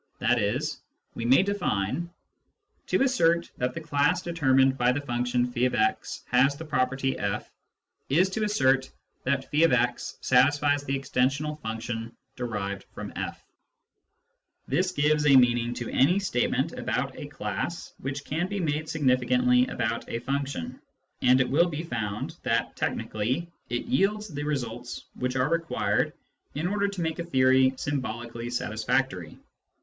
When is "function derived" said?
11.61-12.83